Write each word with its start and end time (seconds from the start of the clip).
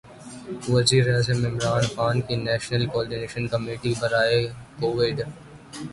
وزیرِ 0.73 1.05
اعظم 1.13 1.39
عمران 1.49 1.83
خان 1.93 2.15
کی 2.25 2.35
نیشنل 2.45 2.83
کوارڈینیشن 2.91 3.43
کمیٹی 3.53 3.91
برائے 4.01 4.39
کوویڈ 4.79 5.17